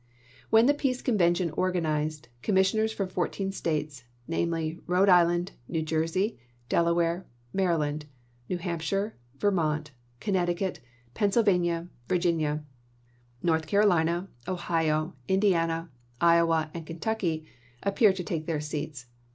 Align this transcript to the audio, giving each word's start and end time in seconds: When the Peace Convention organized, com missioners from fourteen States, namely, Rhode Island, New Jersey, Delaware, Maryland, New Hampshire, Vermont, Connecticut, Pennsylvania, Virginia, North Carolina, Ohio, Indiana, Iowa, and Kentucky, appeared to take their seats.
When 0.49 0.65
the 0.65 0.73
Peace 0.73 0.99
Convention 0.99 1.51
organized, 1.51 2.27
com 2.41 2.55
missioners 2.55 2.91
from 2.91 3.07
fourteen 3.07 3.51
States, 3.51 4.03
namely, 4.27 4.79
Rhode 4.87 5.09
Island, 5.09 5.51
New 5.67 5.83
Jersey, 5.83 6.39
Delaware, 6.69 7.27
Maryland, 7.53 8.07
New 8.49 8.57
Hampshire, 8.57 9.15
Vermont, 9.37 9.91
Connecticut, 10.19 10.79
Pennsylvania, 11.13 11.87
Virginia, 12.09 12.63
North 13.43 13.67
Carolina, 13.67 14.27
Ohio, 14.47 15.13
Indiana, 15.27 15.91
Iowa, 16.19 16.71
and 16.73 16.83
Kentucky, 16.87 17.45
appeared 17.83 18.15
to 18.15 18.23
take 18.23 18.47
their 18.47 18.59
seats. 18.59 19.05